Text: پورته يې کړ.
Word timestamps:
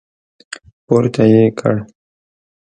پورته 0.85 1.23
يې 1.33 1.43
کړ. 1.59 1.75